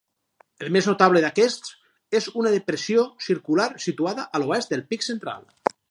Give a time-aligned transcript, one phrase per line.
[0.67, 1.69] El més notable d'aquests
[2.21, 5.47] és una depressió circular situada a l'oest del pic central.